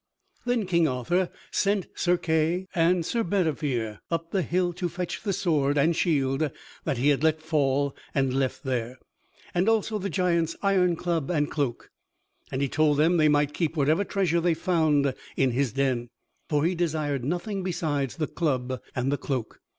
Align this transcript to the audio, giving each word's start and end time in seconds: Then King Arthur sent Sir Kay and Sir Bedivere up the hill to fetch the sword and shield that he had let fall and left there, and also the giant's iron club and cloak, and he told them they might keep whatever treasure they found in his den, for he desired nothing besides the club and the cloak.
Then 0.47 0.65
King 0.65 0.87
Arthur 0.87 1.29
sent 1.51 1.85
Sir 1.93 2.17
Kay 2.17 2.67
and 2.73 3.05
Sir 3.05 3.23
Bedivere 3.23 3.99
up 4.09 4.31
the 4.31 4.41
hill 4.41 4.73
to 4.73 4.89
fetch 4.89 5.21
the 5.21 5.31
sword 5.31 5.77
and 5.77 5.95
shield 5.95 6.49
that 6.85 6.97
he 6.97 7.09
had 7.09 7.21
let 7.23 7.39
fall 7.39 7.95
and 8.15 8.33
left 8.33 8.63
there, 8.63 8.97
and 9.53 9.69
also 9.69 9.99
the 9.99 10.09
giant's 10.09 10.55
iron 10.63 10.95
club 10.95 11.29
and 11.29 11.51
cloak, 11.51 11.91
and 12.51 12.63
he 12.63 12.67
told 12.67 12.97
them 12.97 13.17
they 13.17 13.29
might 13.29 13.53
keep 13.53 13.77
whatever 13.77 14.03
treasure 14.03 14.41
they 14.41 14.55
found 14.55 15.13
in 15.37 15.51
his 15.51 15.73
den, 15.73 16.09
for 16.49 16.65
he 16.65 16.73
desired 16.73 17.23
nothing 17.23 17.61
besides 17.61 18.15
the 18.15 18.25
club 18.25 18.81
and 18.95 19.11
the 19.11 19.19
cloak. 19.19 19.59